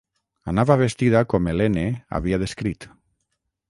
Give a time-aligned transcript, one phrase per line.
[0.53, 1.87] Anava vestida com Helene
[2.21, 2.93] havia descrit.